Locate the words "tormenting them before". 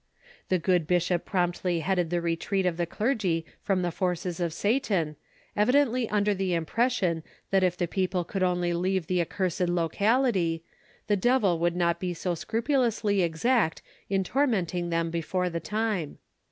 14.23-15.51